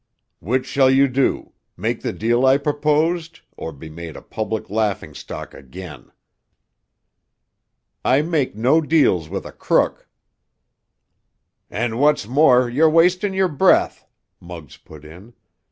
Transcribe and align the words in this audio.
"Which 0.39 0.65
shall 0.65 0.89
you 0.89 1.07
do—make 1.07 2.01
the 2.01 2.11
deal 2.11 2.43
I 2.43 2.57
proposed 2.57 3.41
or 3.55 3.71
be 3.71 3.87
made 3.87 4.17
a 4.17 4.21
public 4.23 4.67
laughingstock 4.71 5.53
again?" 5.53 6.11
"I 8.03 8.23
make 8.23 8.55
no 8.55 8.81
deals 8.81 9.29
with 9.29 9.45
a 9.45 9.51
crook!" 9.51 10.09
"And 11.69 11.99
what's 11.99 12.25
more, 12.27 12.67
you're 12.67 12.89
wastin' 12.89 13.33
your 13.35 13.47
breath," 13.47 14.07
Muggs 14.39 14.75
put 14.75 15.05
in. 15.05 15.33